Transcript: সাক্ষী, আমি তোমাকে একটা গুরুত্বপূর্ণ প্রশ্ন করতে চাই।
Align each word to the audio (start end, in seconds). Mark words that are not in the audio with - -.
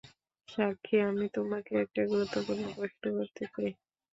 সাক্ষী, 0.49 0.95
আমি 1.09 1.25
তোমাকে 1.35 1.71
একটা 1.83 2.01
গুরুত্বপূর্ণ 2.11 2.63
প্রশ্ন 2.75 3.03
করতে 3.17 3.43
চাই। 3.47 3.71